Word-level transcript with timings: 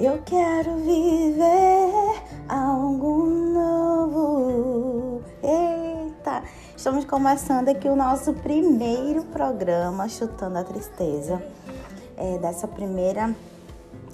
Eu 0.00 0.22
quero 0.24 0.76
viver 0.76 2.22
algo 2.48 3.26
novo. 3.26 5.22
Eita! 5.42 6.44
Estamos 6.76 7.04
começando 7.04 7.68
aqui 7.68 7.88
o 7.88 7.96
nosso 7.96 8.32
primeiro 8.32 9.24
programa 9.24 10.08
Chutando 10.08 10.56
a 10.56 10.62
Tristeza. 10.62 11.42
É, 12.16 12.38
dessa 12.38 12.68
primeira 12.68 13.34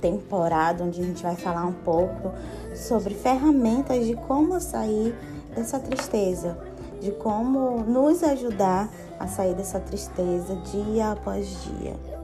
temporada, 0.00 0.84
onde 0.84 1.02
a 1.02 1.04
gente 1.04 1.22
vai 1.22 1.36
falar 1.36 1.66
um 1.66 1.74
pouco 1.74 2.32
sobre 2.74 3.12
ferramentas 3.12 4.06
de 4.06 4.14
como 4.14 4.58
sair 4.62 5.14
dessa 5.54 5.78
tristeza, 5.78 6.56
de 6.98 7.12
como 7.12 7.80
nos 7.80 8.22
ajudar 8.22 8.88
a 9.20 9.26
sair 9.26 9.54
dessa 9.54 9.78
tristeza 9.80 10.56
dia 10.72 11.12
após 11.12 11.46
dia. 11.64 12.23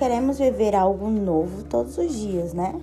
Queremos 0.00 0.38
viver 0.38 0.74
algo 0.74 1.10
novo 1.10 1.62
todos 1.64 1.98
os 1.98 2.14
dias, 2.14 2.54
né? 2.54 2.74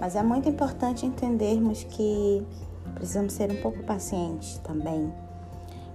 Mas 0.00 0.14
é 0.14 0.22
muito 0.22 0.48
importante 0.48 1.04
entendermos 1.04 1.82
que 1.82 2.46
precisamos 2.94 3.32
ser 3.32 3.50
um 3.50 3.60
pouco 3.60 3.82
pacientes 3.82 4.58
também, 4.58 5.12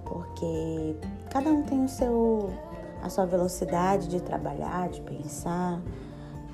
porque 0.03 0.97
cada 1.29 1.49
um 1.51 1.63
tem 1.63 1.85
o 1.85 1.87
seu 1.87 2.49
a 3.01 3.07
sua 3.07 3.25
velocidade 3.25 4.09
de 4.09 4.19
trabalhar, 4.19 4.89
de 4.89 4.99
pensar, 4.99 5.81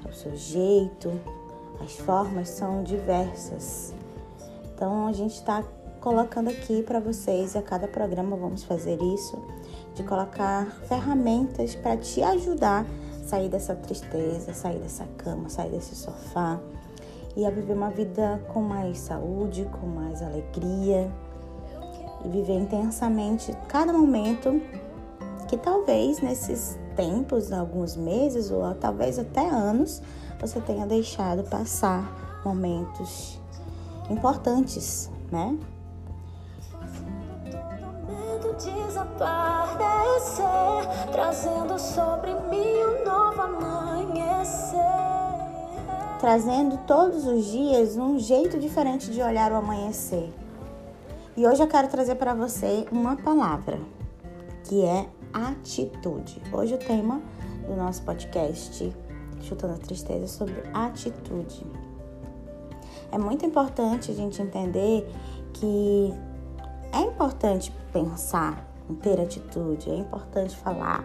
o 0.08 0.14
seu 0.14 0.36
jeito, 0.36 1.12
as 1.84 1.94
formas 1.94 2.50
são 2.50 2.84
diversas. 2.84 3.96
Então 4.76 5.08
a 5.08 5.12
gente 5.12 5.34
está 5.34 5.64
colocando 6.00 6.52
aqui 6.52 6.84
para 6.84 7.00
vocês, 7.00 7.56
a 7.56 7.64
cada 7.64 7.88
programa 7.88 8.36
vamos 8.36 8.64
fazer 8.64 9.02
isso, 9.02 9.44
de 9.96 10.04
colocar 10.04 10.68
ferramentas 10.88 11.74
para 11.74 11.98
te 11.98 12.22
ajudar 12.22 12.86
sair 13.24 13.50
dessa 13.50 13.76
tristeza, 13.76 14.54
sair 14.54 14.80
dessa 14.80 15.06
cama, 15.18 15.50
sair 15.50 15.72
desse 15.72 15.96
sofá 15.96 16.60
e 17.36 17.46
a 17.46 17.50
viver 17.50 17.74
uma 17.74 17.90
vida 17.90 18.42
com 18.54 18.62
mais 18.62 19.00
saúde, 19.00 19.68
com 19.80 19.88
mais 19.88 20.22
alegria 20.22 21.12
e 22.24 22.30
viver 22.30 22.54
intensamente 22.54 23.52
cada 23.68 23.92
momento 23.92 24.62
que 25.48 25.58
talvez 25.58 26.22
nesses 26.22 26.78
tempos, 26.96 27.52
alguns 27.52 27.96
meses 27.96 28.52
ou 28.52 28.74
talvez 28.76 29.18
até 29.18 29.48
anos, 29.48 30.02
você 30.40 30.60
tenha 30.62 30.86
deixado 30.86 31.44
passar 31.44 32.42
momentos 32.46 33.40
importantes, 34.10 35.10
né? 35.32 35.58
Desaparecer, 38.58 40.44
trazendo 41.12 41.80
sobre 41.80 42.34
mim 42.52 42.84
um 42.84 43.04
novo 43.04 43.42
amanhecer. 43.42 44.78
Trazendo 46.20 46.78
todos 46.86 47.26
os 47.26 47.46
dias 47.46 47.98
um 47.98 48.20
jeito 48.20 48.60
diferente 48.60 49.10
de 49.10 49.22
olhar 49.24 49.52
o 49.52 49.56
amanhecer. 49.56 50.32
E 51.36 51.48
hoje 51.48 51.64
eu 51.64 51.68
quero 51.68 51.88
trazer 51.88 52.14
para 52.16 52.36
você 52.36 52.86
uma 52.92 53.16
palavra, 53.16 53.80
que 54.66 54.86
é 54.86 55.08
atitude. 55.34 56.40
Hoje 56.52 56.76
o 56.76 56.78
tema 56.78 57.20
do 57.68 57.76
nosso 57.76 58.04
podcast 58.04 58.96
Chutando 59.42 59.74
a 59.74 59.78
Tristeza 59.78 60.26
é 60.26 60.28
sobre 60.28 60.62
atitude. 60.72 61.66
É 63.12 63.18
muito 63.18 63.46
importante 63.46 64.12
a 64.12 64.14
gente 64.14 64.40
entender 64.40 65.12
que 65.54 66.14
é 66.94 67.02
importante 67.02 67.74
pensar 67.92 68.74
ter 69.02 69.20
atitude, 69.20 69.90
é 69.90 69.96
importante 69.96 70.56
falar 70.56 71.04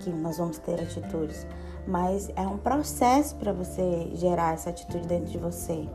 que 0.00 0.10
nós 0.10 0.38
vamos 0.38 0.58
ter 0.58 0.80
atitudes, 0.80 1.46
mas 1.86 2.30
é 2.36 2.42
um 2.42 2.58
processo 2.58 3.34
para 3.36 3.52
você 3.52 4.10
gerar 4.14 4.54
essa 4.54 4.70
atitude 4.70 5.06
dentro 5.06 5.30
de 5.30 5.38
você. 5.38 5.88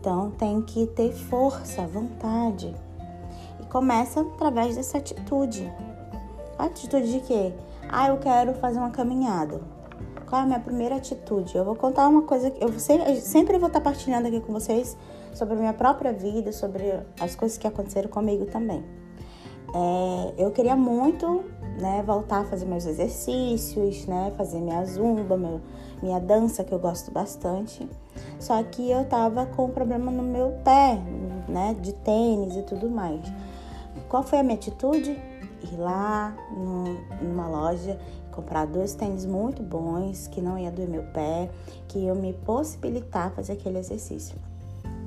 Então 0.00 0.30
tem 0.32 0.62
que 0.62 0.86
ter 0.88 1.12
força, 1.12 1.86
vontade. 1.86 2.74
E 3.60 3.66
começa 3.66 4.20
através 4.20 4.76
dessa 4.76 4.98
atitude. 4.98 5.70
Atitude 6.58 7.12
de 7.12 7.20
quê? 7.20 7.52
Ah, 7.88 8.08
eu 8.08 8.18
quero 8.18 8.54
fazer 8.54 8.78
uma 8.78 8.90
caminhada. 8.90 9.60
Qual 10.28 10.40
é 10.40 10.44
a 10.44 10.46
minha 10.46 10.60
primeira 10.60 10.96
atitude? 10.96 11.56
Eu 11.56 11.64
vou 11.64 11.74
contar 11.74 12.08
uma 12.08 12.22
coisa 12.22 12.50
que 12.50 12.62
eu 12.62 12.70
sempre 13.20 13.58
vou 13.58 13.68
estar 13.68 13.80
partilhando 13.80 14.28
aqui 14.28 14.40
com 14.40 14.52
vocês 14.52 14.96
sobre 15.34 15.54
a 15.54 15.56
minha 15.58 15.72
própria 15.72 16.12
vida, 16.12 16.52
sobre 16.52 16.92
as 17.20 17.34
coisas 17.34 17.58
que 17.58 17.66
aconteceram 17.66 18.08
comigo 18.08 18.46
também. 18.46 18.84
É, 19.74 20.34
eu 20.42 20.50
queria 20.50 20.76
muito 20.76 21.44
né, 21.80 22.02
voltar 22.04 22.40
a 22.40 22.44
fazer 22.44 22.64
meus 22.64 22.86
exercícios, 22.86 24.06
né, 24.06 24.32
fazer 24.36 24.60
minha 24.60 24.84
zumba, 24.84 25.36
meu, 25.36 25.60
minha 26.02 26.18
dança, 26.18 26.64
que 26.64 26.72
eu 26.72 26.78
gosto 26.78 27.10
bastante. 27.10 27.88
Só 28.38 28.62
que 28.62 28.90
eu 28.90 29.04
tava 29.04 29.46
com 29.46 29.66
um 29.66 29.70
problema 29.70 30.10
no 30.10 30.22
meu 30.22 30.58
pé, 30.64 30.98
né, 31.48 31.76
de 31.80 31.92
tênis 31.92 32.56
e 32.56 32.62
tudo 32.62 32.88
mais. 32.88 33.20
Qual 34.08 34.22
foi 34.22 34.38
a 34.38 34.42
minha 34.42 34.56
atitude? 34.56 35.16
ir 35.62 35.76
lá 35.76 36.36
numa 37.20 37.48
loja 37.48 37.98
comprar 38.32 38.66
dois 38.66 38.94
tênis 38.94 39.26
muito 39.26 39.62
bons, 39.62 40.28
que 40.28 40.40
não 40.40 40.56
ia 40.56 40.70
doer 40.70 40.88
meu 40.88 41.02
pé, 41.02 41.50
que 41.88 41.98
iam 41.98 42.14
me 42.14 42.32
possibilitar 42.32 43.32
fazer 43.32 43.54
aquele 43.54 43.78
exercício. 43.78 44.38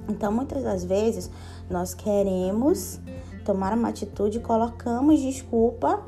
Então, 0.09 0.31
muitas 0.31 0.63
das 0.63 0.83
vezes, 0.83 1.29
nós 1.69 1.93
queremos 1.93 2.99
tomar 3.45 3.73
uma 3.73 3.89
atitude 3.89 4.37
e 4.37 4.41
colocamos 4.41 5.19
desculpa 5.19 6.03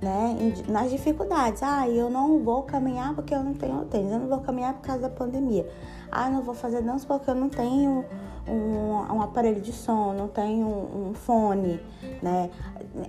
né, 0.00 0.54
nas 0.68 0.90
dificuldades. 0.90 1.62
Ah, 1.62 1.88
eu 1.88 2.08
não 2.08 2.42
vou 2.42 2.62
caminhar 2.62 3.14
porque 3.14 3.34
eu 3.34 3.42
não 3.42 3.54
tenho 3.54 3.84
tênis, 3.86 4.12
eu 4.12 4.18
não 4.18 4.28
vou 4.28 4.40
caminhar 4.40 4.74
por 4.74 4.82
causa 4.82 5.02
da 5.02 5.10
pandemia. 5.10 5.68
Ah, 6.10 6.28
eu 6.28 6.34
não 6.34 6.42
vou 6.42 6.54
fazer 6.54 6.82
dança 6.82 7.06
porque 7.06 7.30
eu 7.30 7.34
não 7.34 7.48
tenho 7.48 8.04
um, 8.46 9.14
um 9.14 9.22
aparelho 9.22 9.60
de 9.60 9.72
som, 9.72 10.14
não 10.14 10.28
tenho 10.28 10.66
um, 10.66 11.10
um 11.10 11.14
fone, 11.14 11.80
né? 12.22 12.50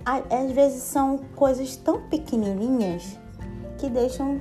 Às 0.04 0.52
vezes 0.52 0.82
são 0.82 1.18
coisas 1.34 1.76
tão 1.76 2.02
pequenininhas 2.08 3.18
que 3.78 3.88
deixam 3.88 4.40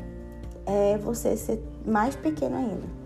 é, 0.66 0.98
você 0.98 1.38
ser 1.38 1.64
mais 1.86 2.16
pequeno 2.16 2.58
ainda. 2.58 2.99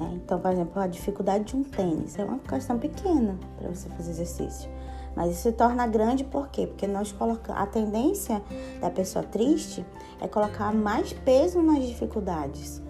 Né? 0.00 0.18
Então, 0.24 0.40
por 0.40 0.50
exemplo, 0.50 0.80
a 0.80 0.86
dificuldade 0.86 1.44
de 1.44 1.56
um 1.56 1.62
tênis 1.62 2.18
é 2.18 2.24
uma 2.24 2.38
questão 2.38 2.78
pequena 2.78 3.38
para 3.58 3.68
você 3.68 3.88
fazer 3.90 4.12
exercício. 4.12 4.70
Mas 5.14 5.32
isso 5.32 5.42
se 5.42 5.52
torna 5.52 5.86
grande 5.86 6.24
por 6.24 6.48
quê? 6.48 6.66
Porque 6.66 6.86
nós 6.86 7.12
colocamos 7.12 7.60
a 7.60 7.66
tendência 7.66 8.40
da 8.80 8.90
pessoa 8.90 9.22
triste 9.22 9.84
é 10.20 10.26
colocar 10.26 10.72
mais 10.72 11.12
peso 11.12 11.60
nas 11.60 11.84
dificuldades. 11.84 12.80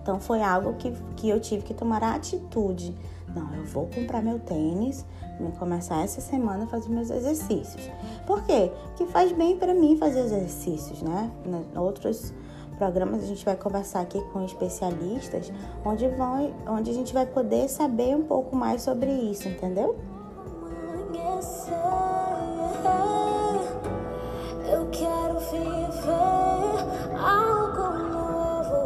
Então 0.00 0.18
foi 0.18 0.40
algo 0.40 0.74
que, 0.74 0.92
que 1.16 1.28
eu 1.28 1.38
tive 1.38 1.62
que 1.62 1.74
tomar 1.74 2.02
a 2.02 2.14
atitude. 2.14 2.94
Não, 3.34 3.54
eu 3.54 3.64
vou 3.64 3.86
comprar 3.94 4.22
meu 4.22 4.38
tênis, 4.38 5.04
vou 5.38 5.50
começar 5.52 6.02
essa 6.02 6.22
semana 6.22 6.64
a 6.64 6.66
fazer 6.66 6.88
meus 6.88 7.10
exercícios. 7.10 7.90
Por 8.26 8.42
quê? 8.44 8.72
Porque 8.86 9.04
faz 9.06 9.32
bem 9.32 9.58
para 9.58 9.74
mim 9.74 9.98
fazer 9.98 10.20
exercícios, 10.20 11.02
né? 11.02 11.30
Outros 11.76 12.32
programas 12.78 13.24
a 13.24 13.26
gente 13.26 13.44
vai 13.44 13.56
conversar 13.56 14.00
aqui 14.00 14.20
com 14.32 14.44
especialistas, 14.44 15.52
onde, 15.84 16.08
vão, 16.08 16.52
onde 16.68 16.90
a 16.90 16.94
gente 16.94 17.12
vai 17.12 17.26
poder 17.26 17.68
saber 17.68 18.16
um 18.16 18.22
pouco 18.22 18.54
mais 18.54 18.82
sobre 18.82 19.10
isso, 19.10 19.48
entendeu? 19.48 19.96
Eu 24.70 24.86
quero 24.92 25.38
viver 25.40 26.78
algo 27.18 27.98
novo. 28.12 28.76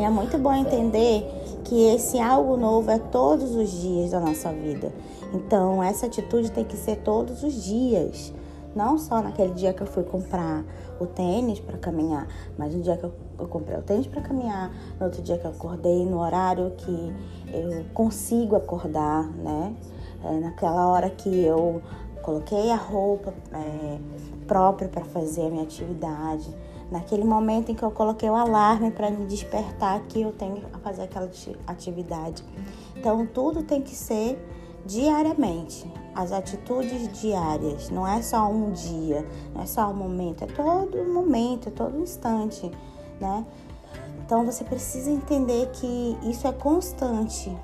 É 0.00 0.10
muito 0.10 0.38
bom 0.38 0.52
entender 0.52 1.26
que 1.64 1.86
esse 1.94 2.18
algo 2.18 2.56
novo 2.56 2.90
é 2.90 2.98
todos 2.98 3.54
os 3.54 3.70
dias 3.70 4.10
da 4.10 4.20
nossa 4.20 4.52
vida. 4.52 4.92
Então, 5.32 5.82
essa 5.82 6.06
atitude 6.06 6.50
tem 6.50 6.64
que 6.64 6.76
ser 6.76 6.96
todos 6.96 7.42
os 7.42 7.64
dias. 7.64 8.32
Não 8.78 8.96
só 8.96 9.20
naquele 9.20 9.54
dia 9.54 9.72
que 9.72 9.82
eu 9.82 9.88
fui 9.88 10.04
comprar 10.04 10.64
o 11.00 11.06
tênis 11.06 11.58
para 11.58 11.76
caminhar, 11.78 12.28
mas 12.56 12.72
no 12.72 12.80
dia 12.80 12.96
que 12.96 13.02
eu, 13.02 13.48
comprei 13.48 13.76
o 13.76 13.82
tênis 13.82 14.06
para 14.06 14.22
caminhar, 14.22 14.70
no 15.00 15.06
outro 15.06 15.20
dia 15.20 15.36
que 15.36 15.44
eu 15.44 15.50
acordei, 15.50 16.06
no 16.06 16.20
horário 16.20 16.70
que 16.76 17.12
eu 17.52 17.84
consigo 17.92 18.54
acordar, 18.54 19.24
né? 19.32 19.74
É, 20.22 20.38
naquela 20.38 20.86
hora 20.86 21.10
que 21.10 21.28
eu 21.28 21.82
coloquei 22.22 22.70
a 22.70 22.76
roupa 22.76 23.34
é, 23.52 23.98
própria 24.46 24.88
para 24.88 25.04
fazer 25.04 25.48
a 25.48 25.50
minha 25.50 25.64
atividade, 25.64 26.48
naquele 26.88 27.24
momento 27.24 27.72
em 27.72 27.74
que 27.74 27.82
eu 27.82 27.90
coloquei 27.90 28.30
o 28.30 28.36
alarme 28.36 28.92
para 28.92 29.10
me 29.10 29.26
despertar 29.26 30.00
que 30.02 30.22
eu 30.22 30.30
tenho 30.30 30.62
a 30.72 30.78
fazer 30.78 31.02
aquela 31.02 31.28
atividade. 31.66 32.44
Então 32.94 33.26
tudo 33.26 33.64
tem 33.64 33.82
que 33.82 33.96
ser 33.96 34.38
diariamente. 34.84 35.90
As 36.14 36.32
atitudes 36.32 37.20
diárias, 37.20 37.90
não 37.90 38.06
é 38.06 38.20
só 38.20 38.50
um 38.50 38.72
dia, 38.72 39.24
não 39.54 39.62
é 39.62 39.66
só 39.66 39.88
um 39.88 39.94
momento, 39.94 40.42
é 40.42 40.46
todo 40.48 41.04
momento, 41.04 41.68
é 41.68 41.70
todo 41.70 41.96
instante, 42.00 42.70
né? 43.20 43.46
Então 44.24 44.44
você 44.44 44.64
precisa 44.64 45.10
entender 45.10 45.70
que 45.70 46.18
isso 46.22 46.46
é 46.46 46.52
constante. 46.52 47.56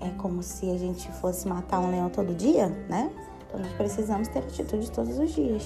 É 0.00 0.10
como 0.10 0.42
se 0.42 0.70
a 0.70 0.78
gente 0.78 1.10
fosse 1.12 1.48
matar 1.48 1.80
um 1.80 1.90
leão 1.90 2.08
todo 2.08 2.34
dia, 2.34 2.68
né? 2.88 3.10
Então 3.46 3.58
nós 3.60 3.72
precisamos 3.72 4.28
ter 4.28 4.38
atitude 4.38 4.90
todos 4.90 5.18
os 5.18 5.32
dias. 5.32 5.64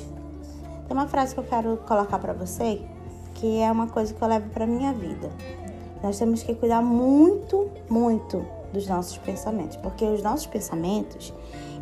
Tem 0.89 0.97
uma 0.97 1.07
frase 1.07 1.35
que 1.35 1.41
eu 1.41 1.45
quero 1.45 1.77
colocar 1.87 2.19
para 2.19 2.33
você, 2.33 2.81
que 3.35 3.61
é 3.61 3.71
uma 3.71 3.89
coisa 3.89 4.15
que 4.15 4.23
eu 4.23 4.29
levo 4.29 4.49
para 4.51 4.67
minha 4.67 4.93
vida. 4.93 5.31
Nós 6.03 6.19
temos 6.19 6.43
que 6.43 6.55
cuidar 6.55 6.81
muito, 6.81 7.71
muito 7.91 8.45
dos 8.73 8.87
nossos 8.87 9.19
pensamentos, 9.19 9.77
porque 9.77 10.05
os 10.05 10.23
nossos 10.23 10.47
pensamentos, 10.47 11.33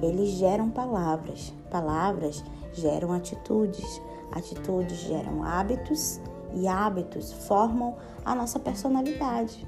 eles 0.02 0.30
geram 0.30 0.70
palavras. 0.70 1.52
Palavras 1.70 2.44
geram 2.72 3.12
atitudes, 3.12 4.00
atitudes 4.32 4.98
geram 4.98 5.44
hábitos 5.44 6.20
e 6.54 6.66
hábitos 6.66 7.32
formam 7.32 7.96
a 8.24 8.34
nossa 8.34 8.58
personalidade, 8.58 9.66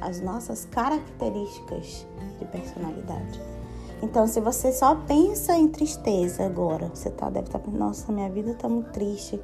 as 0.00 0.20
nossas 0.20 0.64
características 0.66 2.06
de 2.38 2.44
personalidade. 2.46 3.40
Então, 4.02 4.26
se 4.26 4.40
você 4.40 4.70
só 4.72 4.94
pensa 4.94 5.56
em 5.56 5.68
tristeza 5.68 6.44
agora, 6.44 6.90
você 6.92 7.10
tá, 7.10 7.30
deve 7.30 7.46
estar 7.46 7.58
tá 7.58 7.64
pensando, 7.64 7.78
nossa, 7.78 8.12
minha 8.12 8.28
vida 8.28 8.54
tá 8.54 8.68
muito 8.68 8.90
triste, 8.90 9.40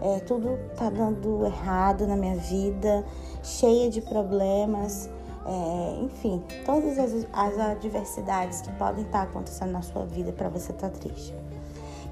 é, 0.00 0.20
tudo 0.20 0.58
tá 0.76 0.88
dando 0.88 1.44
errado 1.44 2.06
na 2.06 2.16
minha 2.16 2.36
vida, 2.36 3.04
cheia 3.42 3.90
de 3.90 4.00
problemas, 4.00 5.10
é, 5.48 6.04
enfim, 6.04 6.42
todas 6.66 6.98
as, 6.98 7.26
as, 7.32 7.58
adversidades 7.58 8.60
que 8.60 8.70
podem 8.72 9.04
estar 9.04 9.22
acontecendo 9.22 9.72
na 9.72 9.80
sua 9.80 10.04
vida 10.04 10.30
para 10.30 10.50
você 10.50 10.72
estar 10.72 10.90
tá 10.90 10.98
triste. 10.98 11.34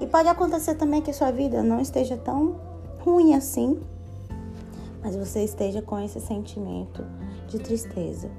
E 0.01 0.07
pode 0.07 0.27
acontecer 0.27 0.73
também 0.73 1.03
que 1.03 1.11
a 1.11 1.13
sua 1.13 1.31
vida 1.31 1.61
não 1.61 1.79
esteja 1.79 2.17
tão 2.17 2.59
ruim 2.99 3.35
assim, 3.35 3.79
mas 5.03 5.15
você 5.15 5.43
esteja 5.43 5.83
com 5.83 5.99
esse 5.99 6.19
sentimento 6.19 7.05
de 7.47 7.59
tristeza. 7.59 8.29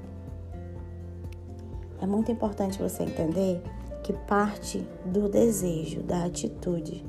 É 2.01 2.05
muito 2.05 2.29
importante 2.29 2.77
você 2.77 3.03
entender 3.03 3.61
que 4.03 4.11
parte 4.11 4.85
do 5.05 5.29
desejo, 5.29 6.01
da 6.03 6.25
atitude, 6.25 7.05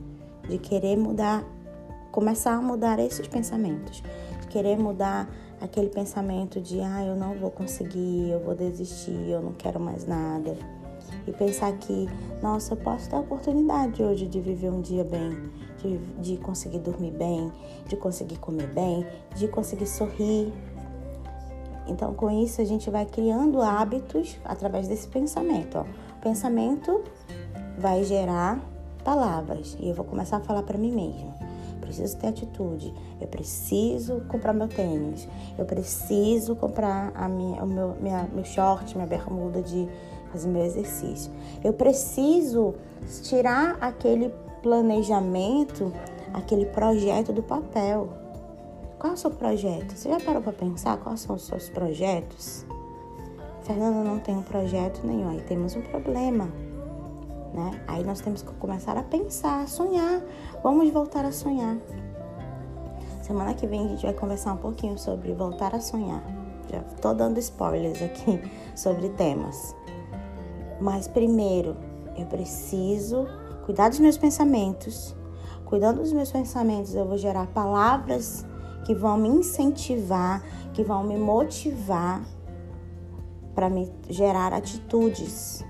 de 0.48 0.58
querer 0.58 0.96
mudar, 0.96 1.44
começar 2.12 2.52
a 2.52 2.62
mudar 2.62 3.00
esses 3.00 3.26
pensamentos, 3.26 4.02
de 4.40 4.46
querer 4.46 4.78
mudar 4.78 5.28
aquele 5.60 5.88
pensamento 5.88 6.60
de 6.60 6.80
ah, 6.80 7.04
eu 7.04 7.16
não 7.16 7.34
vou 7.34 7.50
conseguir, 7.50 8.30
eu 8.30 8.40
vou 8.40 8.54
desistir, 8.54 9.28
eu 9.28 9.40
não 9.40 9.52
quero 9.52 9.78
mais 9.78 10.06
nada. 10.06 10.56
E 11.26 11.32
pensar 11.32 11.72
que, 11.78 12.08
nossa, 12.42 12.74
eu 12.74 12.76
posso 12.78 13.08
ter 13.10 13.16
a 13.16 13.20
oportunidade 13.20 14.02
hoje 14.02 14.26
de 14.26 14.40
viver 14.40 14.70
um 14.70 14.80
dia 14.80 15.04
bem, 15.04 15.50
de, 15.78 15.98
de 16.20 16.36
conseguir 16.38 16.78
dormir 16.78 17.12
bem, 17.12 17.52
de 17.86 17.96
conseguir 17.96 18.38
comer 18.38 18.68
bem, 18.68 19.06
de 19.36 19.48
conseguir 19.48 19.86
sorrir, 19.86 20.52
então, 21.90 22.14
com 22.14 22.30
isso, 22.30 22.60
a 22.60 22.64
gente 22.64 22.88
vai 22.88 23.04
criando 23.04 23.60
hábitos 23.60 24.38
através 24.44 24.86
desse 24.86 25.08
pensamento. 25.08 25.78
Ó. 25.78 25.82
O 25.82 26.20
pensamento 26.22 27.02
vai 27.78 28.04
gerar 28.04 28.60
palavras 29.02 29.76
e 29.80 29.88
eu 29.88 29.94
vou 29.94 30.04
começar 30.04 30.36
a 30.36 30.40
falar 30.40 30.62
para 30.62 30.78
mim 30.78 30.92
mesma. 30.92 31.49
Preciso 31.80 32.16
ter 32.18 32.28
atitude. 32.28 32.94
Eu 33.20 33.26
preciso 33.26 34.20
comprar 34.28 34.52
meu 34.52 34.68
tênis. 34.68 35.28
Eu 35.58 35.64
preciso 35.64 36.54
comprar 36.54 37.12
a 37.14 37.28
minha, 37.28 37.62
o 37.62 37.66
meu, 37.66 37.96
minha, 38.00 38.28
meu 38.32 38.44
short, 38.44 38.94
minha 38.94 39.06
bermuda 39.06 39.62
de 39.62 39.88
fazer 40.30 40.48
meu 40.48 40.64
exercício. 40.64 41.32
Eu 41.62 41.72
preciso 41.72 42.74
tirar 43.22 43.76
aquele 43.80 44.32
planejamento, 44.62 45.92
aquele 46.32 46.66
projeto 46.66 47.32
do 47.32 47.42
papel. 47.42 48.08
Qual 48.98 49.12
é 49.12 49.14
o 49.14 49.18
seu 49.18 49.30
projeto? 49.30 49.96
Você 49.96 50.10
já 50.10 50.20
parou 50.20 50.42
para 50.42 50.52
pensar 50.52 50.98
quais 50.98 51.20
são 51.20 51.36
os 51.36 51.42
seus 51.42 51.68
projetos? 51.70 52.66
Fernanda 53.62 54.02
não 54.02 54.18
tem 54.18 54.36
um 54.36 54.42
projeto 54.42 55.00
nenhum, 55.06 55.30
aí 55.30 55.40
temos 55.42 55.74
um 55.74 55.82
problema. 55.82 56.48
Né? 57.52 57.82
Aí 57.88 58.04
nós 58.04 58.20
temos 58.20 58.42
que 58.42 58.52
começar 58.54 58.96
a 58.96 59.02
pensar, 59.02 59.62
a 59.62 59.66
sonhar. 59.66 60.22
Vamos 60.62 60.90
voltar 60.90 61.24
a 61.24 61.32
sonhar. 61.32 61.76
Semana 63.22 63.54
que 63.54 63.66
vem 63.66 63.84
a 63.84 63.88
gente 63.88 64.02
vai 64.02 64.14
conversar 64.14 64.52
um 64.52 64.56
pouquinho 64.56 64.98
sobre 64.98 65.32
voltar 65.32 65.74
a 65.74 65.80
sonhar. 65.80 66.22
Já 66.70 66.80
tô 67.00 67.12
dando 67.12 67.38
spoilers 67.38 68.00
aqui 68.02 68.40
sobre 68.76 69.08
temas. 69.10 69.74
Mas 70.80 71.08
primeiro, 71.08 71.76
eu 72.16 72.26
preciso 72.26 73.26
cuidar 73.64 73.88
dos 73.88 73.98
meus 73.98 74.16
pensamentos. 74.16 75.14
Cuidando 75.64 76.00
dos 76.00 76.12
meus 76.12 76.32
pensamentos, 76.32 76.94
eu 76.94 77.06
vou 77.06 77.16
gerar 77.16 77.46
palavras 77.48 78.44
que 78.84 78.94
vão 78.94 79.16
me 79.16 79.28
incentivar, 79.28 80.42
que 80.72 80.82
vão 80.82 81.04
me 81.04 81.16
motivar 81.16 82.22
para 83.54 83.68
me 83.68 83.92
gerar 84.08 84.52
atitudes. 84.52 85.64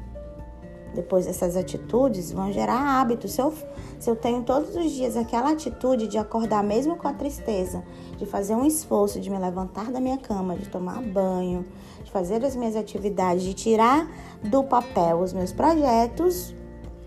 Depois 0.95 1.27
essas 1.27 1.57
atitudes 1.57 2.33
vão 2.33 2.53
gerar 2.53 3.01
hábitos. 3.01 3.33
Se 3.33 3.41
eu, 3.41 3.53
se 3.99 4.11
eu 4.11 4.17
tenho 4.17 4.43
todos 4.43 4.75
os 4.75 4.91
dias 4.91 5.17
aquela 5.17 5.53
atitude 5.53 6.07
de 6.07 6.19
acordar 6.19 6.63
mesmo 6.63 6.97
com 6.97 7.07
a 7.07 7.13
tristeza, 7.13 7.83
de 8.17 8.27
fazer 8.27 8.55
um 8.55 8.65
esforço, 8.65 9.21
de 9.21 9.31
me 9.31 9.39
levantar 9.39 9.91
da 9.91 10.01
minha 10.01 10.19
cama, 10.19 10.57
de 10.57 10.69
tomar 10.69 11.01
banho, 11.03 11.65
de 12.03 12.11
fazer 12.11 12.45
as 12.45 12.57
minhas 12.57 12.77
atividades, 12.77 13.43
de 13.43 13.55
tirar 13.55 14.11
do 14.43 14.65
papel 14.65 15.21
os 15.21 15.33
meus 15.33 15.53
projetos, 15.53 16.55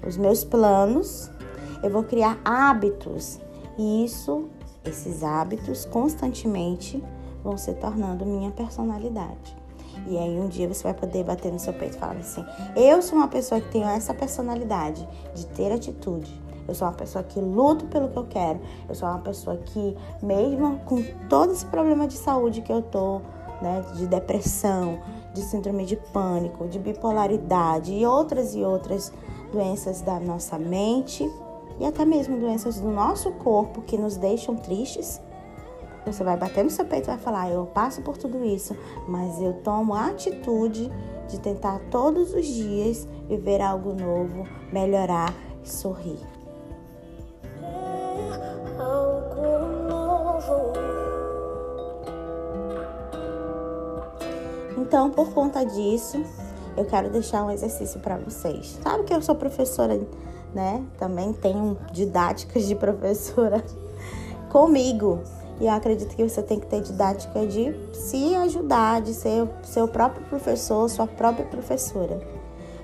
os 0.06 0.18
meus 0.18 0.44
planos, 0.44 1.30
eu 1.82 1.90
vou 1.90 2.04
criar 2.04 2.40
hábitos. 2.44 3.40
E 3.78 4.06
isso 4.06 4.50
esses 4.86 5.24
hábitos 5.24 5.86
constantemente 5.86 7.04
vão 7.44 7.58
se 7.58 7.74
tornando 7.74 8.26
minha 8.26 8.52
personalidade. 8.52 9.63
E 10.08 10.18
aí 10.18 10.40
um 10.40 10.48
dia 10.48 10.68
você 10.68 10.84
vai 10.84 10.94
poder 10.94 11.24
bater 11.24 11.52
no 11.52 11.60
seu 11.60 11.74
peito 11.74 11.96
e 11.96 12.00
falar 12.00 12.18
assim: 12.18 12.46
eu 12.76 13.02
sou 13.02 13.18
uma 13.18 13.28
pessoa 13.28 13.62
que 13.62 13.70
tenho 13.72 13.88
essa 13.88 14.14
personalidade 14.14 15.08
de 15.34 15.46
ter 15.48 15.72
atitude. 15.72 16.42
Eu 16.68 16.74
sou 16.74 16.88
uma 16.88 16.94
pessoa 16.94 17.24
que 17.24 17.40
luto 17.40 17.86
pelo 17.86 18.10
que 18.10 18.18
eu 18.18 18.26
quero. 18.26 18.60
Eu 18.88 18.96
sou 18.96 19.08
uma 19.08 19.20
pessoa 19.20 19.58
que, 19.58 19.98
mesmo 20.22 20.80
com 20.86 21.04
todo 21.28 21.52
esse 21.52 21.66
problema 21.66 22.08
de 22.08 22.14
saúde 22.14 22.62
que 22.62 22.72
eu 22.72 22.82
tô, 22.82 23.20
né, 23.62 23.84
de 23.96 24.08
depressão, 24.08 25.00
de 25.34 25.42
síndrome 25.42 25.86
de 25.86 25.96
pânico, 25.96 26.68
de 26.68 26.80
bipolaridade 26.80 27.94
e 27.94 28.06
outras 28.06 28.56
e 28.56 28.64
outras 28.64 29.12
doenças 29.52 30.02
da 30.02 30.20
nossa 30.20 30.58
mente, 30.58 31.30
e 31.80 31.86
até 31.86 32.06
mesmo 32.06 32.40
doenças 32.40 32.80
do 32.80 32.90
nosso 32.90 33.32
corpo 33.32 33.82
que 33.82 33.98
nos 33.98 34.16
deixam 34.16 34.56
tristes, 34.56 35.20
você 36.06 36.24
vai 36.24 36.38
bater 36.38 36.64
no 36.64 36.70
seu 36.70 36.86
peito 36.86 37.06
e 37.06 37.14
vai 37.14 37.18
falar: 37.18 37.50
Eu 37.50 37.66
passo 37.66 38.02
por 38.02 38.18
tudo 38.18 38.44
isso, 38.44 38.76
mas 39.08 39.42
eu 39.42 39.54
tomo 39.64 39.94
a 39.94 40.08
atitude 40.08 40.92
de 41.28 41.40
tentar 41.40 41.80
todos 41.90 42.34
os 42.34 42.46
dias 42.46 43.08
viver 43.28 43.62
algo 43.62 43.94
novo, 43.94 44.48
melhorar 44.72 45.34
e 45.64 45.70
sorrir. 45.70 46.20
Então, 54.78 55.10
por 55.10 55.34
conta 55.34 55.64
disso, 55.64 56.24
eu 56.78 56.86
quero 56.86 57.10
deixar 57.10 57.44
um 57.44 57.50
exercício 57.50 58.00
para 58.00 58.18
vocês. 58.18 58.78
Sabe 58.84 59.04
que 59.04 59.14
eu 59.14 59.22
sou 59.22 59.34
professora 59.34 59.98
né? 60.54 60.84
Também 60.98 61.34
tenho 61.34 61.78
didáticas 61.92 62.68
de 62.68 62.76
professora 62.76 63.64
comigo. 64.50 65.22
E 65.60 65.66
eu 65.66 65.72
acredito 65.72 66.16
que 66.16 66.28
você 66.28 66.42
tem 66.42 66.60
que 66.60 66.66
ter 66.66 66.82
didática 66.82 67.46
de 67.46 67.74
se 67.94 68.36
ajudar, 68.36 69.02
de 69.02 69.14
ser 69.14 69.48
seu 69.64 69.88
próprio 69.88 70.26
professor, 70.26 70.90
sua 70.90 71.08
própria 71.08 71.46
professora. 71.46 72.20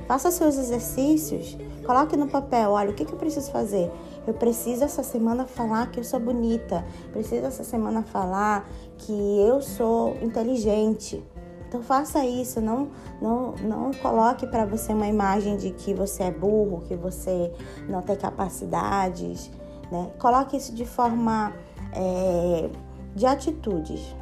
Faça 0.08 0.32
seus 0.32 0.58
exercícios, 0.58 1.56
coloque 1.86 2.18
no 2.18 2.28
papel, 2.28 2.72
olha, 2.72 2.90
o 2.90 2.94
que, 2.94 3.06
que 3.06 3.14
eu 3.14 3.18
preciso 3.18 3.52
fazer? 3.52 3.92
Eu 4.26 4.34
preciso 4.34 4.84
essa 4.84 5.04
semana 5.04 5.46
falar 5.46 5.90
que 5.92 6.00
eu 6.00 6.04
sou 6.04 6.20
bonita. 6.20 6.86
Preciso 7.12 7.46
essa 7.46 7.64
semana 7.64 8.04
falar 8.04 8.68
que 8.98 9.12
eu 9.12 9.62
sou 9.62 10.16
inteligente. 10.22 11.24
Então 11.68 11.84
faça 11.84 12.26
isso, 12.26 12.60
não 12.60 12.90
não 13.22 13.54
não 13.62 13.92
coloque 13.92 14.48
para 14.48 14.66
você 14.66 14.92
uma 14.92 15.08
imagem 15.08 15.56
de 15.58 15.70
que 15.70 15.94
você 15.94 16.24
é 16.24 16.32
burro, 16.32 16.84
que 16.88 16.96
você 16.96 17.54
não 17.88 18.02
tem 18.02 18.16
capacidades, 18.16 19.52
né? 19.92 20.12
Coloque 20.18 20.58
isso 20.58 20.74
de 20.74 20.86
forma 20.86 21.54
é, 21.94 22.70
de 23.16 23.26
atitudes. 23.26 24.16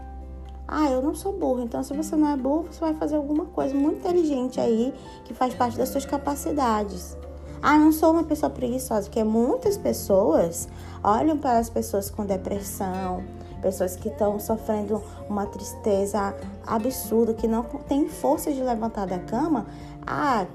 Ah, 0.68 0.90
eu 0.90 1.02
não 1.02 1.16
sou 1.16 1.32
burro, 1.32 1.62
então 1.62 1.82
se 1.82 1.94
você 1.94 2.16
não 2.16 2.30
é 2.30 2.36
burro, 2.36 2.68
você 2.70 2.80
vai 2.82 2.94
fazer 2.94 3.16
alguma 3.16 3.46
coisa 3.46 3.74
muito 3.74 4.00
inteligente 4.00 4.60
aí 4.60 4.94
que 5.24 5.34
faz 5.34 5.54
parte 5.54 5.78
das 5.78 5.90
suas 5.90 6.06
capacidades. 6.06 7.16
Ah, 7.62 7.78
não 7.78 7.92
sou 7.92 8.12
uma 8.12 8.24
pessoa 8.24 8.50
preguiçosa, 8.50 9.04
porque 9.04 9.24
muitas 9.24 9.78
pessoas 9.78 10.68
olham 11.04 11.38
para 11.38 11.58
as 11.58 11.70
pessoas 11.70 12.10
com 12.10 12.26
depressão, 12.26 13.24
pessoas 13.62 13.96
que 13.96 14.10
estão 14.10 14.40
sofrendo 14.40 15.02
uma 15.30 15.46
tristeza 15.46 16.36
absurda, 16.66 17.34
que 17.34 17.48
não 17.48 17.64
tem 17.64 18.08
força 18.08 18.52
de 18.52 18.62
levantar 18.62 19.08
da 19.08 19.20
cama, 19.20 19.66
ah, 20.06 20.46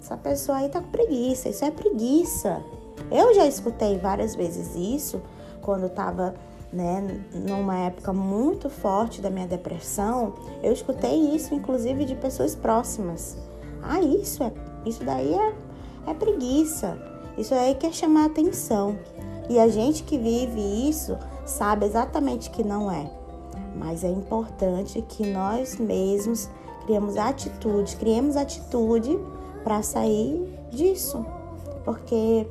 essa 0.00 0.16
pessoa 0.16 0.58
aí 0.58 0.68
tá 0.68 0.80
com 0.80 0.90
preguiça, 0.90 1.48
isso 1.48 1.64
é 1.64 1.70
preguiça. 1.70 2.62
Eu 3.10 3.34
já 3.34 3.46
escutei 3.46 3.98
várias 3.98 4.34
vezes 4.34 4.74
isso 4.74 5.20
quando 5.60 5.86
estava 5.86 6.34
né, 6.72 7.22
numa 7.34 7.76
época 7.76 8.12
muito 8.12 8.70
forte 8.70 9.20
da 9.20 9.28
minha 9.28 9.46
depressão, 9.46 10.34
eu 10.62 10.72
escutei 10.72 11.34
isso 11.34 11.54
inclusive 11.54 12.04
de 12.04 12.14
pessoas 12.14 12.54
próximas. 12.54 13.36
Ah, 13.82 14.00
isso 14.00 14.42
é, 14.42 14.52
isso 14.86 15.04
daí 15.04 15.34
é, 15.34 15.54
é 16.06 16.14
preguiça. 16.14 16.96
Isso 17.36 17.54
aí 17.54 17.74
quer 17.74 17.92
chamar 17.92 18.26
atenção. 18.26 18.98
E 19.48 19.58
a 19.58 19.68
gente 19.68 20.02
que 20.02 20.16
vive 20.18 20.60
isso 20.88 21.18
sabe 21.44 21.86
exatamente 21.86 22.50
que 22.50 22.62
não 22.62 22.90
é. 22.90 23.10
Mas 23.76 24.04
é 24.04 24.08
importante 24.08 25.02
que 25.02 25.26
nós 25.26 25.76
mesmos 25.78 26.48
criemos 26.84 27.16
atitude, 27.16 27.96
criemos 27.96 28.36
atitude 28.36 29.18
para 29.64 29.82
sair 29.82 30.58
disso. 30.70 31.24
Porque 31.84 32.46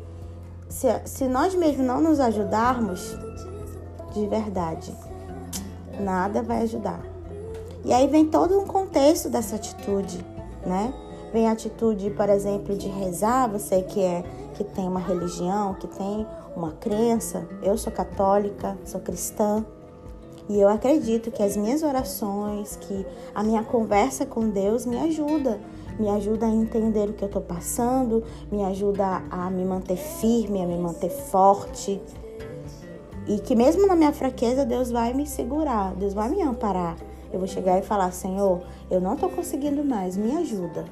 se, 0.67 0.87
se 1.05 1.27
nós 1.27 1.53
mesmos 1.53 1.85
não 1.85 2.01
nos 2.01 2.19
ajudarmos, 2.19 3.15
de 4.13 4.27
verdade, 4.27 4.93
nada 5.99 6.41
vai 6.41 6.63
ajudar. 6.63 7.01
E 7.83 7.91
aí 7.91 8.07
vem 8.07 8.25
todo 8.25 8.59
um 8.59 8.65
contexto 8.65 9.29
dessa 9.29 9.55
atitude, 9.55 10.23
né? 10.65 10.93
Vem 11.33 11.47
a 11.47 11.51
atitude, 11.51 12.09
por 12.11 12.29
exemplo, 12.29 12.75
de 12.75 12.87
rezar, 12.87 13.49
você 13.49 13.81
que 13.81 14.01
é 14.01 14.23
que 14.53 14.63
tem 14.63 14.87
uma 14.87 14.99
religião, 14.99 15.73
que 15.75 15.87
tem 15.87 16.27
uma 16.55 16.71
crença. 16.73 17.47
Eu 17.63 17.77
sou 17.77 17.91
católica, 17.91 18.77
sou 18.85 18.99
cristã, 18.99 19.65
e 20.49 20.59
eu 20.59 20.67
acredito 20.67 21.31
que 21.31 21.41
as 21.41 21.55
minhas 21.55 21.81
orações, 21.81 22.75
que 22.75 23.05
a 23.33 23.41
minha 23.41 23.63
conversa 23.63 24.25
com 24.25 24.49
Deus 24.49 24.85
me 24.85 24.97
ajuda, 24.97 25.59
me 25.97 26.09
ajuda 26.09 26.45
a 26.45 26.49
entender 26.49 27.09
o 27.09 27.13
que 27.13 27.23
eu 27.23 27.27
estou 27.27 27.41
passando, 27.41 28.23
me 28.51 28.63
ajuda 28.63 29.23
a 29.29 29.49
me 29.49 29.63
manter 29.63 29.95
firme, 29.95 30.61
a 30.61 30.65
me 30.65 30.77
manter 30.77 31.09
forte. 31.09 32.01
E 33.31 33.39
que 33.39 33.55
mesmo 33.55 33.87
na 33.87 33.95
minha 33.95 34.11
fraqueza, 34.11 34.65
Deus 34.65 34.91
vai 34.91 35.13
me 35.13 35.25
segurar, 35.25 35.95
Deus 35.95 36.13
vai 36.13 36.27
me 36.27 36.41
amparar. 36.41 36.97
Eu 37.31 37.39
vou 37.39 37.47
chegar 37.47 37.79
e 37.79 37.81
falar: 37.81 38.11
Senhor, 38.11 38.61
eu 38.89 38.99
não 38.99 39.13
estou 39.13 39.29
conseguindo 39.29 39.85
mais, 39.85 40.17
me 40.17 40.35
ajuda. 40.35 40.83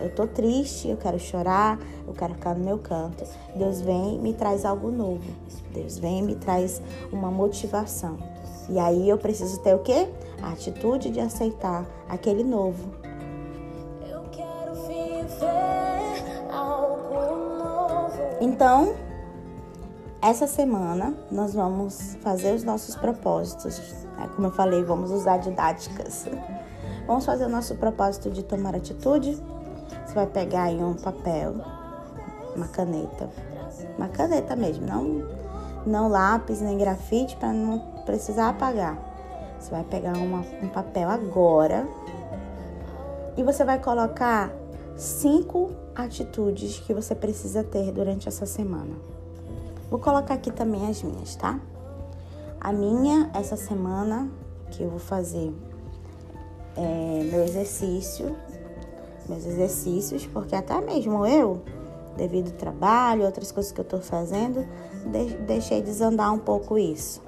Eu 0.00 0.08
estou 0.08 0.26
triste, 0.26 0.88
eu 0.88 0.96
quero 0.96 1.16
chorar, 1.20 1.78
eu 2.08 2.12
quero 2.12 2.34
ficar 2.34 2.56
no 2.56 2.64
meu 2.64 2.76
canto. 2.78 3.22
Deus 3.54 3.80
vem 3.80 4.16
e 4.16 4.18
me 4.18 4.34
traz 4.34 4.64
algo 4.64 4.90
novo. 4.90 5.30
Deus 5.72 5.96
vem 5.96 6.18
e 6.18 6.22
me 6.22 6.34
traz 6.34 6.82
uma 7.12 7.30
motivação. 7.30 8.18
E 8.68 8.76
aí 8.76 9.08
eu 9.08 9.16
preciso 9.16 9.60
ter 9.60 9.72
o 9.72 9.78
quê? 9.78 10.08
A 10.42 10.50
atitude 10.50 11.08
de 11.10 11.20
aceitar 11.20 11.86
aquele 12.08 12.42
novo. 12.42 12.90
Eu 14.10 14.22
quero 14.32 14.74
viver 14.88 16.50
algo 16.50 17.58
novo. 17.62 18.18
Então, 18.40 19.09
essa 20.22 20.46
semana 20.46 21.14
nós 21.30 21.54
vamos 21.54 22.16
fazer 22.20 22.54
os 22.54 22.62
nossos 22.62 22.94
propósitos. 22.94 23.78
Né? 24.16 24.28
Como 24.34 24.48
eu 24.48 24.52
falei, 24.52 24.84
vamos 24.84 25.10
usar 25.10 25.38
didáticas. 25.38 26.26
Vamos 27.06 27.24
fazer 27.24 27.46
o 27.46 27.48
nosso 27.48 27.74
propósito 27.74 28.30
de 28.30 28.44
tomar 28.44 28.76
atitude. 28.76 29.36
Você 30.06 30.14
vai 30.14 30.28
pegar 30.28 30.64
aí 30.64 30.76
um 30.76 30.94
papel, 30.94 31.54
uma 32.54 32.68
caneta, 32.68 33.28
uma 33.98 34.06
caneta 34.06 34.54
mesmo, 34.54 34.86
não, 34.86 35.26
não 35.84 36.08
lápis 36.08 36.60
nem 36.60 36.78
grafite 36.78 37.34
para 37.36 37.52
não 37.52 37.80
precisar 38.06 38.50
apagar. 38.50 38.96
Você 39.58 39.72
vai 39.72 39.82
pegar 39.82 40.12
uma, 40.18 40.44
um 40.62 40.68
papel 40.68 41.08
agora 41.08 41.88
e 43.36 43.42
você 43.42 43.64
vai 43.64 43.80
colocar 43.80 44.52
cinco 44.96 45.72
atitudes 45.96 46.78
que 46.78 46.94
você 46.94 47.14
precisa 47.14 47.64
ter 47.64 47.90
durante 47.90 48.28
essa 48.28 48.46
semana. 48.46 48.94
Vou 49.90 49.98
colocar 49.98 50.34
aqui 50.34 50.52
também 50.52 50.88
as 50.88 51.02
minhas, 51.02 51.34
tá? 51.34 51.58
A 52.60 52.72
minha, 52.72 53.28
essa 53.34 53.56
semana, 53.56 54.30
que 54.70 54.84
eu 54.84 54.88
vou 54.88 55.00
fazer 55.00 55.52
é, 56.76 57.24
meu 57.24 57.42
exercício, 57.42 58.36
meus 59.28 59.44
exercícios, 59.44 60.26
porque 60.26 60.54
até 60.54 60.80
mesmo 60.80 61.26
eu, 61.26 61.62
devido 62.16 62.52
ao 62.52 62.56
trabalho, 62.56 63.24
outras 63.24 63.50
coisas 63.50 63.72
que 63.72 63.80
eu 63.80 63.84
tô 63.84 63.98
fazendo, 63.98 64.64
deixei 65.46 65.82
desandar 65.82 66.32
um 66.32 66.38
pouco 66.38 66.78
isso. 66.78 67.20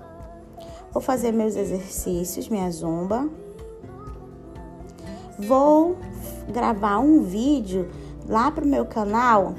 Vou 0.92 1.02
fazer 1.02 1.32
meus 1.32 1.56
exercícios, 1.56 2.48
minha 2.48 2.70
zumba. 2.70 3.28
Vou 5.38 5.96
gravar 6.52 6.98
um 6.98 7.22
vídeo 7.22 7.88
lá 8.28 8.50
pro 8.50 8.64
meu 8.64 8.84
canal 8.84 9.54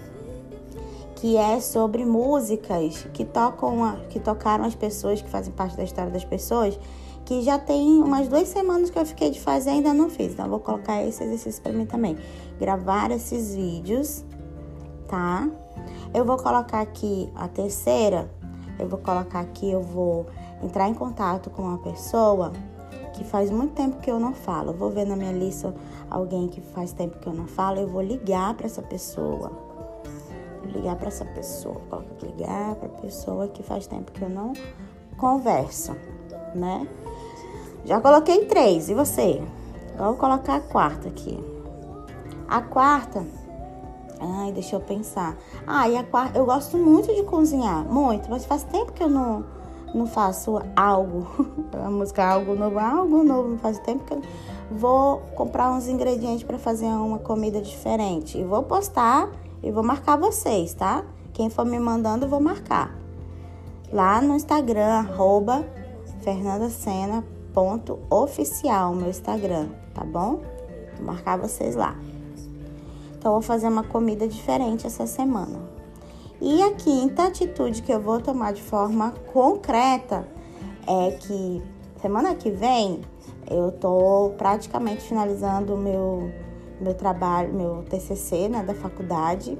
que 1.23 1.37
é 1.37 1.61
sobre 1.61 2.03
músicas 2.03 3.07
que 3.13 3.23
tocam, 3.23 3.97
que 4.09 4.19
tocaram 4.19 4.65
as 4.65 4.75
pessoas 4.75 5.21
que 5.21 5.29
fazem 5.29 5.53
parte 5.53 5.77
da 5.77 5.83
história 5.85 6.11
das 6.11 6.25
pessoas, 6.25 6.77
que 7.23 7.41
já 7.43 7.57
tem 7.57 8.03
umas 8.03 8.27
duas 8.27 8.49
semanas 8.49 8.89
que 8.89 8.99
eu 8.99 9.05
fiquei 9.05 9.31
de 9.31 9.39
fazer 9.39 9.69
e 9.69 9.73
ainda 9.75 9.93
não 9.93 10.09
fiz. 10.09 10.33
Então 10.33 10.49
vou 10.49 10.59
colocar 10.59 11.01
esse 11.01 11.23
exercício 11.23 11.61
para 11.61 11.71
mim 11.71 11.85
também, 11.85 12.17
gravar 12.59 13.09
esses 13.09 13.55
vídeos, 13.55 14.25
tá? 15.07 15.49
Eu 16.13 16.25
vou 16.25 16.35
colocar 16.35 16.81
aqui 16.81 17.31
a 17.35 17.47
terceira, 17.47 18.29
eu 18.77 18.89
vou 18.89 18.99
colocar 18.99 19.39
aqui, 19.39 19.71
eu 19.71 19.81
vou 19.81 20.25
entrar 20.61 20.89
em 20.89 20.93
contato 20.93 21.49
com 21.49 21.61
uma 21.61 21.77
pessoa 21.77 22.51
que 23.13 23.23
faz 23.23 23.49
muito 23.49 23.75
tempo 23.75 24.01
que 24.01 24.11
eu 24.11 24.19
não 24.19 24.33
falo. 24.33 24.71
Eu 24.71 24.77
vou 24.77 24.89
ver 24.89 25.05
na 25.05 25.15
minha 25.15 25.31
lista 25.31 25.73
alguém 26.09 26.49
que 26.49 26.59
faz 26.59 26.91
tempo 26.91 27.17
que 27.19 27.27
eu 27.27 27.33
não 27.33 27.47
falo, 27.47 27.79
eu 27.79 27.87
vou 27.87 28.01
ligar 28.01 28.53
para 28.55 28.65
essa 28.65 28.81
pessoa. 28.81 29.62
Ligar 30.65 30.95
para 30.95 31.07
essa 31.07 31.25
pessoa, 31.25 32.05
ligar 32.21 32.75
para 32.75 32.89
pessoa 32.89 33.47
que 33.47 33.61
faz 33.61 33.85
tempo 33.85 34.11
que 34.11 34.21
eu 34.21 34.29
não 34.29 34.53
converso, 35.17 35.95
né? 36.55 36.87
Já 37.85 37.99
coloquei 37.99 38.45
três, 38.45 38.89
e 38.89 38.93
você? 38.93 39.41
Vou 39.97 40.15
colocar 40.15 40.55
a 40.55 40.59
quarta 40.61 41.09
aqui. 41.09 41.37
A 42.47 42.61
quarta, 42.61 43.25
ai, 44.19 44.51
deixa 44.51 44.75
eu 44.75 44.79
pensar. 44.79 45.37
Ah, 45.67 45.87
e 45.89 45.97
a 45.97 46.03
quarta, 46.03 46.37
eu 46.37 46.45
gosto 46.45 46.77
muito 46.77 47.13
de 47.13 47.23
cozinhar, 47.23 47.83
muito, 47.83 48.29
mas 48.29 48.45
faz 48.45 48.63
tempo 48.63 48.93
que 48.93 49.03
eu 49.03 49.09
não 49.09 49.45
não 49.93 50.07
faço 50.07 50.59
algo, 50.75 51.27
a 51.71 51.89
música 51.89 52.25
algo 52.25 52.55
novo, 52.55 52.79
algo 52.79 53.23
novo, 53.23 53.57
faz 53.59 53.77
tempo 53.79 54.03
que 54.05 54.13
eu 54.13 54.21
vou 54.71 55.21
comprar 55.35 55.71
uns 55.71 55.87
ingredientes 55.87 56.43
para 56.43 56.57
fazer 56.57 56.87
uma 56.87 57.19
comida 57.19 57.61
diferente 57.61 58.39
e 58.39 58.43
vou 58.43 58.63
postar 58.63 59.29
e 59.63 59.71
vou 59.71 59.83
marcar 59.83 60.17
vocês, 60.17 60.73
tá? 60.73 61.05
Quem 61.33 61.49
for 61.49 61.65
me 61.65 61.79
mandando, 61.79 62.25
eu 62.25 62.29
vou 62.29 62.41
marcar. 62.41 62.95
Lá 63.91 64.21
no 64.21 64.35
Instagram, 64.35 64.85
arroba 64.85 65.65
fernandacena.oficial, 66.21 68.93
meu 68.93 69.09
Instagram, 69.09 69.69
tá 69.93 70.03
bom? 70.03 70.41
Vou 70.97 71.05
marcar 71.05 71.37
vocês 71.37 71.75
lá. 71.75 71.95
Então, 73.17 73.31
vou 73.31 73.41
fazer 73.41 73.67
uma 73.67 73.83
comida 73.83 74.27
diferente 74.27 74.85
essa 74.85 75.07
semana. 75.07 75.71
E 76.41 76.61
a 76.61 76.73
quinta 76.73 77.23
atitude 77.23 77.81
que 77.81 77.93
eu 77.93 78.01
vou 78.01 78.19
tomar 78.19 78.51
de 78.51 78.61
forma 78.61 79.13
concreta 79.31 80.27
é 80.85 81.11
que 81.11 81.63
semana 82.01 82.35
que 82.35 82.51
vem 82.51 82.99
eu 83.49 83.71
tô 83.71 84.33
praticamente 84.37 85.03
finalizando 85.03 85.75
o 85.75 85.77
meu, 85.77 86.29
meu 86.83 86.93
trabalho, 86.93 87.53
meu 87.53 87.83
TCC 87.89 88.49
né, 88.49 88.63
da 88.63 88.73
faculdade 88.73 89.57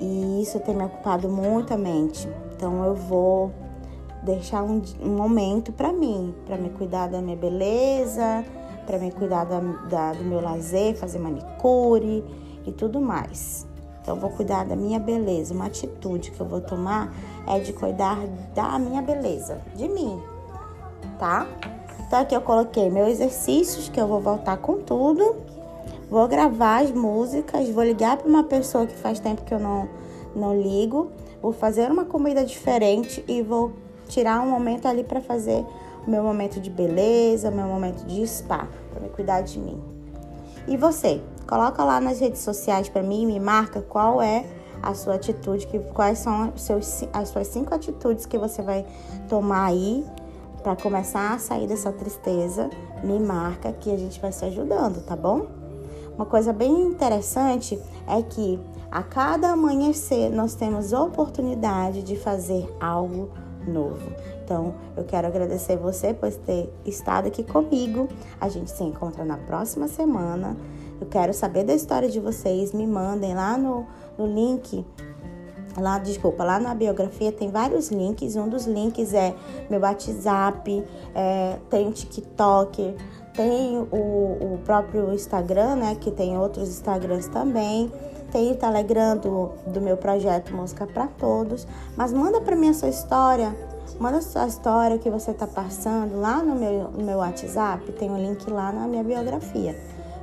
e 0.00 0.42
isso 0.42 0.60
tem 0.60 0.74
me 0.74 0.84
ocupado 0.84 1.28
muito 1.28 1.74
a 1.74 1.76
mente. 1.76 2.28
Então 2.54 2.84
eu 2.84 2.94
vou 2.94 3.50
deixar 4.22 4.62
um, 4.62 4.82
um 5.00 5.10
momento 5.10 5.72
para 5.72 5.92
mim, 5.92 6.34
para 6.46 6.56
me 6.56 6.70
cuidar 6.70 7.08
da 7.08 7.20
minha 7.20 7.36
beleza, 7.36 8.44
para 8.86 8.98
me 8.98 9.12
cuidar 9.12 9.44
da, 9.44 9.60
da, 9.60 10.12
do 10.12 10.24
meu 10.24 10.40
lazer, 10.40 10.96
fazer 10.96 11.18
manicure 11.18 12.24
e 12.66 12.72
tudo 12.72 13.00
mais. 13.00 13.66
Então, 14.00 14.16
vou 14.16 14.30
cuidar 14.30 14.64
da 14.64 14.74
minha 14.74 14.98
beleza. 14.98 15.52
Uma 15.52 15.66
atitude 15.66 16.30
que 16.30 16.40
eu 16.40 16.46
vou 16.46 16.62
tomar 16.62 17.12
é 17.46 17.58
de 17.58 17.74
cuidar 17.74 18.18
da 18.54 18.78
minha 18.78 19.02
beleza, 19.02 19.60
de 19.74 19.86
mim, 19.86 20.18
tá? 21.18 21.46
Então, 22.06 22.20
aqui 22.20 22.34
eu 22.34 22.40
coloquei 22.40 22.88
meus 22.88 23.08
exercícios, 23.08 23.90
que 23.90 24.00
eu 24.00 24.06
vou 24.06 24.18
voltar 24.18 24.56
com 24.56 24.78
tudo. 24.78 25.36
Vou 26.10 26.26
gravar 26.26 26.84
as 26.84 26.90
músicas, 26.90 27.68
vou 27.68 27.84
ligar 27.84 28.16
para 28.16 28.28
uma 28.28 28.44
pessoa 28.44 28.86
que 28.86 28.94
faz 28.94 29.20
tempo 29.20 29.42
que 29.42 29.52
eu 29.52 29.58
não, 29.58 29.88
não 30.34 30.58
ligo. 30.58 31.10
Vou 31.42 31.52
fazer 31.52 31.90
uma 31.90 32.04
comida 32.04 32.44
diferente 32.44 33.22
e 33.28 33.42
vou 33.42 33.72
tirar 34.08 34.40
um 34.40 34.48
momento 34.48 34.86
ali 34.86 35.04
para 35.04 35.20
fazer 35.20 35.64
o 36.06 36.10
meu 36.10 36.22
momento 36.22 36.60
de 36.60 36.70
beleza, 36.70 37.50
o 37.50 37.54
meu 37.54 37.66
momento 37.66 38.04
de 38.06 38.26
spa, 38.26 38.66
para 38.90 39.00
me 39.00 39.10
cuidar 39.10 39.42
de 39.42 39.58
mim. 39.58 39.78
E 40.66 40.76
você? 40.76 41.20
Coloca 41.46 41.84
lá 41.84 42.00
nas 42.00 42.20
redes 42.20 42.40
sociais 42.40 42.88
para 42.88 43.02
mim, 43.02 43.26
me 43.26 43.38
marca 43.38 43.82
qual 43.82 44.22
é 44.22 44.46
a 44.82 44.94
sua 44.94 45.14
atitude, 45.14 45.66
que, 45.66 45.78
quais 45.78 46.18
são 46.18 46.52
seus, 46.56 47.04
as 47.12 47.28
suas 47.28 47.48
cinco 47.48 47.74
atitudes 47.74 48.24
que 48.24 48.38
você 48.38 48.62
vai 48.62 48.86
tomar 49.28 49.66
aí 49.66 50.04
para 50.62 50.76
começar 50.76 51.34
a 51.34 51.38
sair 51.38 51.66
dessa 51.66 51.92
tristeza. 51.92 52.70
Me 53.02 53.18
marca 53.18 53.72
que 53.72 53.90
a 53.90 53.96
gente 53.96 54.20
vai 54.20 54.32
se 54.32 54.44
ajudando, 54.44 55.02
tá 55.04 55.16
bom? 55.16 55.57
Uma 56.18 56.26
coisa 56.26 56.52
bem 56.52 56.82
interessante 56.82 57.80
é 58.04 58.20
que 58.20 58.58
a 58.90 59.04
cada 59.04 59.50
amanhecer 59.50 60.30
nós 60.30 60.52
temos 60.52 60.92
oportunidade 60.92 62.02
de 62.02 62.16
fazer 62.16 62.68
algo 62.80 63.30
novo. 63.64 64.10
Então, 64.42 64.74
eu 64.96 65.04
quero 65.04 65.28
agradecer 65.28 65.76
você 65.76 66.12
por 66.12 66.28
ter 66.32 66.74
estado 66.84 67.28
aqui 67.28 67.44
comigo. 67.44 68.08
A 68.40 68.48
gente 68.48 68.68
se 68.72 68.82
encontra 68.82 69.24
na 69.24 69.36
próxima 69.36 69.86
semana. 69.86 70.56
Eu 71.00 71.06
quero 71.06 71.32
saber 71.32 71.62
da 71.62 71.72
história 71.72 72.08
de 72.08 72.18
vocês. 72.18 72.72
Me 72.72 72.84
mandem 72.84 73.32
lá 73.32 73.56
no, 73.56 73.86
no 74.18 74.26
link 74.26 74.84
Lá, 75.80 75.98
desculpa, 75.98 76.42
lá 76.42 76.58
na 76.58 76.74
biografia 76.74 77.30
tem 77.30 77.50
vários 77.50 77.90
links. 77.90 78.34
Um 78.34 78.48
dos 78.48 78.66
links 78.66 79.14
é 79.14 79.34
meu 79.70 79.80
WhatsApp, 79.80 80.84
é, 81.14 81.58
tem 81.70 81.86
o 81.86 81.92
TikTok, 81.92 82.96
tem 83.38 83.78
o, 83.78 83.84
o 83.94 84.60
próprio 84.64 85.14
Instagram, 85.14 85.76
né? 85.76 85.94
Que 85.94 86.10
tem 86.10 86.36
outros 86.36 86.68
Instagrams 86.68 87.28
também. 87.28 87.88
Tem 88.32 88.50
o 88.50 88.56
Telegram 88.56 89.16
do, 89.16 89.50
do 89.64 89.80
meu 89.80 89.96
projeto 89.96 90.52
Música 90.52 90.88
para 90.88 91.06
Todos. 91.06 91.64
Mas 91.96 92.12
manda 92.12 92.40
para 92.40 92.56
mim 92.56 92.70
a 92.70 92.74
sua 92.74 92.88
história. 92.88 93.56
Manda 94.00 94.18
a 94.18 94.22
sua 94.22 94.44
história 94.48 94.98
que 94.98 95.08
você 95.08 95.30
está 95.30 95.46
passando 95.46 96.20
lá 96.20 96.42
no 96.42 96.56
meu, 96.56 96.90
no 96.90 97.04
meu 97.04 97.18
WhatsApp. 97.18 97.92
Tem 97.92 98.10
um 98.10 98.20
link 98.20 98.50
lá 98.50 98.72
na 98.72 98.88
minha 98.88 99.04
biografia. 99.04 99.80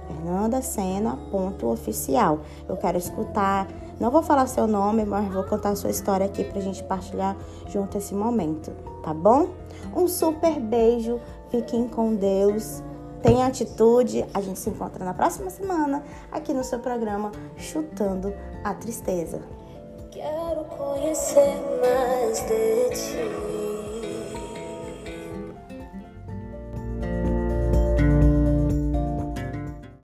Fernanda 0.08 0.62
Sena, 0.62 1.18
ponto 1.32 1.68
oficial. 1.68 2.40
Eu 2.68 2.76
quero 2.76 2.98
escutar. 2.98 3.66
Não 3.98 4.12
vou 4.12 4.24
falar 4.24 4.46
seu 4.48 4.68
nome, 4.68 5.06
mas 5.06 5.34
vou 5.34 5.46
contar 5.46 5.70
a 5.70 5.76
sua 5.78 5.90
história 5.90 6.26
aqui 6.26 6.44
pra 6.44 6.60
gente 6.60 6.84
partilhar 6.84 7.38
junto 7.70 7.98
esse 7.98 8.14
momento, 8.14 8.72
tá 9.02 9.14
bom? 9.14 9.48
Um 9.96 10.06
super 10.06 10.60
beijo, 10.60 11.18
fiquem 11.50 11.88
com 11.88 12.14
Deus. 12.14 12.84
Tenha 13.26 13.48
atitude. 13.48 14.24
A 14.36 14.40
gente 14.40 14.60
se 14.60 14.70
encontra 14.70 15.04
na 15.04 15.12
próxima 15.12 15.50
semana 15.50 16.04
aqui 16.32 16.54
no 16.54 16.64
seu 16.64 16.78
programa 16.78 17.32
Chutando 17.58 18.32
a 18.64 18.72
Tristeza. 18.76 19.42
Quero 20.12 20.64
conhecer 20.66 21.56
mais 21.82 22.40
de 22.42 22.90
ti. 22.92 23.55